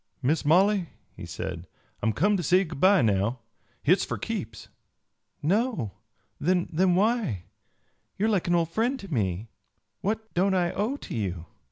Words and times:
"Miss 0.23 0.43
Molly," 0.43 0.89
he 1.15 1.27
said, 1.27 1.67
"I'm 2.01 2.11
come 2.11 2.35
to 2.35 2.41
say 2.41 2.63
good 2.63 2.79
by 2.79 3.03
now. 3.03 3.41
Hit's 3.83 4.03
for 4.03 4.17
keeps." 4.17 4.67
"No? 5.43 5.91
Then 6.39 6.95
why? 6.95 7.43
You 8.17 8.25
are 8.25 8.29
like 8.29 8.47
an 8.47 8.55
old 8.55 8.69
friend 8.71 8.99
to 8.99 9.13
me. 9.13 9.51
What 9.99 10.33
don't 10.33 10.55
I 10.55 10.71
owe 10.71 10.97
to 10.97 11.15
you?" 11.15 11.45